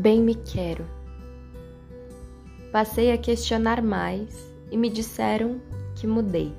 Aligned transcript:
Bem 0.00 0.22
me 0.22 0.34
quero. 0.34 0.86
Passei 2.72 3.12
a 3.12 3.18
questionar 3.18 3.82
mais 3.82 4.50
e 4.70 4.76
me 4.78 4.88
disseram 4.88 5.60
que 5.94 6.06
mudei. 6.06 6.54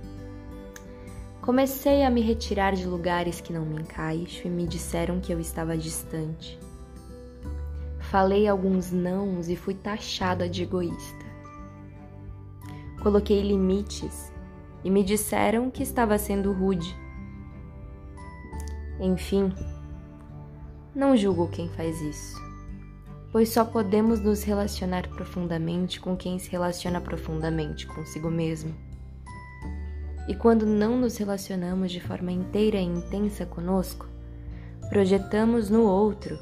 Comecei 1.42 2.04
a 2.04 2.12
me 2.12 2.22
retirar 2.22 2.76
de 2.76 2.86
lugares 2.86 3.42
que 3.42 3.52
não 3.52 3.66
me 3.66 3.82
encaixo 3.82 4.46
e 4.46 4.50
me 4.51 4.68
disseram 4.68 5.19
que 5.19 5.33
eu 5.33 5.40
estava 5.40 5.76
distante. 5.76 6.60
Falei 8.12 8.47
alguns 8.47 8.92
nãos 8.92 9.50
e 9.50 9.55
fui 9.55 9.73
taxada 9.73 10.47
de 10.47 10.62
egoísta. 10.62 11.26
Coloquei 13.01 13.42
limites 13.42 14.32
e 14.83 14.92
me 14.92 15.04
disseram 15.04 15.72
que 15.72 15.82
estava 15.82 16.16
sendo 16.20 16.54
rude. 16.54 16.96
Enfim, 19.00 19.52
não 20.94 21.18
julgo 21.18 21.48
quem 21.48 21.68
faz 21.70 22.00
isso, 22.02 22.51
pois 23.31 23.49
só 23.49 23.63
podemos 23.63 24.20
nos 24.20 24.44
relacionar 24.44 25.08
profundamente 25.08 25.99
com 25.99 26.17
quem 26.17 26.38
se 26.38 26.49
relaciona 26.49 26.99
profundamente 26.99 27.88
consigo 27.88 28.30
mesmo. 28.30 28.76
E 30.27 30.35
quando 30.35 30.66
não 30.66 30.98
nos 30.98 31.17
relacionamos 31.17 31.91
de 31.91 31.99
forma 31.99 32.31
inteira 32.31 32.77
e 32.77 32.84
intensa 32.84 33.45
conosco, 33.45 34.07
projetamos 34.90 35.70
no 35.70 35.84
outro 35.84 36.38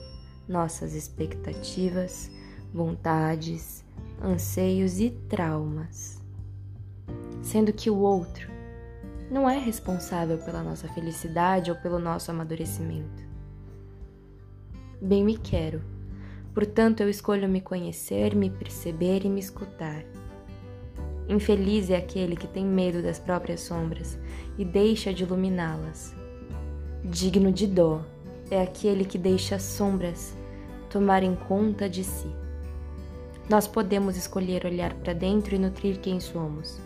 nossas 0.47 0.93
expectativas, 0.95 2.31
vontades, 2.73 3.85
anseios 4.21 4.99
e 4.99 5.11
traumas. 5.29 6.19
Sendo 7.41 7.71
que 7.71 7.89
o 7.89 7.97
outro 7.97 8.49
não 9.29 9.47
é 9.47 9.59
responsável 9.59 10.39
pela 10.39 10.63
nossa 10.63 10.87
felicidade 10.89 11.69
ou 11.69 11.77
pelo 11.77 11.99
nosso 11.99 12.31
amadurecimento. 12.31 13.23
Bem 14.99 15.23
me 15.23 15.37
quero, 15.37 15.81
portanto 16.59 16.99
eu 16.99 17.09
escolho 17.09 17.47
me 17.47 17.61
conhecer, 17.61 18.35
me 18.35 18.49
perceber 18.49 19.23
e 19.23 19.29
me 19.29 19.39
escutar 19.39 20.03
Infeliz 21.29 21.89
é 21.89 21.95
aquele 21.95 22.35
que 22.35 22.47
tem 22.47 22.65
medo 22.65 23.01
das 23.01 23.17
próprias 23.17 23.61
sombras 23.61 24.19
e 24.57 24.65
deixa 24.65 25.13
de 25.13 25.23
iluminá-las. 25.23 26.13
Digno 27.01 27.49
de 27.49 27.65
dó 27.65 28.01
é 28.51 28.61
aquele 28.61 29.05
que 29.05 29.17
deixa 29.17 29.55
as 29.55 29.63
sombras 29.63 30.35
tomarem 30.89 31.33
conta 31.47 31.87
de 31.87 32.03
si. 32.03 32.27
Nós 33.47 33.65
podemos 33.65 34.17
escolher 34.17 34.65
olhar 34.65 34.93
para 34.95 35.13
dentro 35.13 35.55
e 35.55 35.59
nutrir 35.59 36.01
quem 36.01 36.19
somos, 36.19 36.77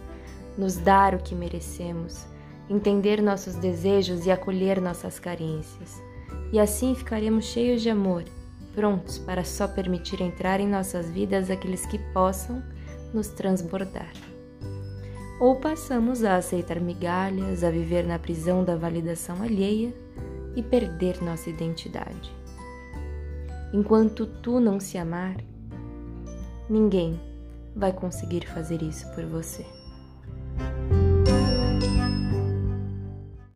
nos 0.55 0.77
dar 0.77 1.15
o 1.15 1.23
que 1.23 1.33
merecemos, 1.33 2.27
entender 2.69 3.23
nossos 3.23 3.55
desejos 3.55 4.27
e 4.27 4.29
acolher 4.29 4.79
nossas 4.79 5.17
carências. 5.17 5.99
E 6.51 6.59
assim 6.59 6.93
ficaremos 6.93 7.45
cheios 7.45 7.81
de 7.81 7.89
amor, 7.89 8.23
prontos 8.73 9.17
para 9.17 9.43
só 9.43 9.67
permitir 9.67 10.21
entrar 10.21 10.59
em 10.59 10.67
nossas 10.67 11.09
vidas 11.09 11.49
aqueles 11.49 11.85
que 11.85 11.99
possam 12.13 12.63
nos 13.13 13.27
transbordar 13.27 14.11
ou 15.43 15.57
passamos 15.57 16.23
a 16.23 16.37
aceitar 16.37 16.79
migalhas, 16.79 17.65
a 17.65 17.69
viver 17.69 18.05
na 18.05 18.17
prisão 18.17 18.63
da 18.63 18.77
validação 18.77 19.41
alheia 19.41 19.93
e 20.55 20.63
perder 20.63 21.21
nossa 21.21 21.49
identidade. 21.49 22.33
Enquanto 23.73 24.25
tu 24.25 24.61
não 24.61 24.79
se 24.79 24.97
amar, 24.97 25.35
ninguém 26.69 27.19
vai 27.75 27.91
conseguir 27.91 28.47
fazer 28.47 28.81
isso 28.81 29.05
por 29.13 29.25
você. 29.25 29.65